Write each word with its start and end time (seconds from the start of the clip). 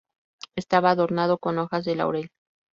Estaba 0.55 0.89
adornado 0.89 1.37
con 1.37 1.59
hojas 1.59 1.85
de 1.85 1.95
laurel. 1.95 2.31